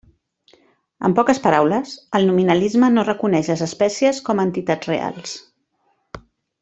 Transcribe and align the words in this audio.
En 1.09 1.13
poques 1.19 1.41
paraules, 1.43 1.91
el 2.19 2.25
nominalisme 2.29 2.89
no 2.95 3.05
reconeix 3.09 3.53
les 3.53 3.63
espècies 3.67 4.23
com 4.31 4.41
a 4.41 4.47
entitats 4.51 4.91
reals. 4.93 5.37